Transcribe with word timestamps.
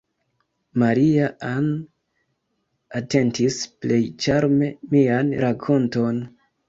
Maria-Ann 0.83 1.67
atentis 3.01 3.61
plej 3.85 4.01
ĉarme 4.25 4.71
mian 4.95 5.31
rakonton. 5.47 6.19